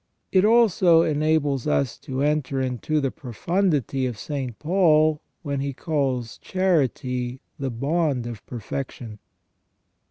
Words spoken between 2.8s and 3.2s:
the